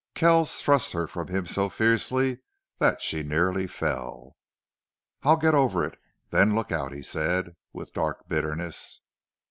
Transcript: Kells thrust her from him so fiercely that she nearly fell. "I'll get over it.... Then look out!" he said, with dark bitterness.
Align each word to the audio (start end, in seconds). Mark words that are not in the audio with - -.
Kells 0.15 0.59
thrust 0.63 0.93
her 0.93 1.05
from 1.05 1.27
him 1.27 1.45
so 1.45 1.69
fiercely 1.69 2.39
that 2.79 3.03
she 3.03 3.21
nearly 3.21 3.67
fell. 3.67 4.35
"I'll 5.21 5.37
get 5.37 5.53
over 5.53 5.85
it.... 5.85 5.99
Then 6.31 6.55
look 6.55 6.71
out!" 6.71 6.91
he 6.91 7.03
said, 7.03 7.55
with 7.71 7.93
dark 7.93 8.27
bitterness. 8.27 9.01